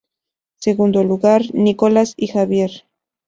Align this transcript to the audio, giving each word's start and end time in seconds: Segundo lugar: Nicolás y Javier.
Segundo 0.57 1.03
lugar: 1.03 1.43
Nicolás 1.53 2.15
y 2.17 2.25
Javier. 2.29 2.71